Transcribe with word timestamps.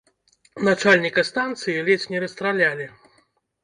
Начальніка 0.69 1.25
станцыі 1.31 1.85
ледзь 1.91 2.11
не 2.15 2.19
расстралялі. 2.27 2.85